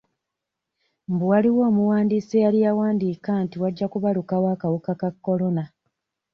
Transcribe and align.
Mbu 1.11 1.25
waliwo 1.31 1.61
omuwandiisi 1.69 2.33
eyali 2.37 2.59
yawandiika 2.65 3.31
nti 3.43 3.55
wajja 3.61 3.87
kubalukawo 3.91 4.45
akawuka 4.53 4.89
aka 4.95 5.09
Corona. 5.25 5.63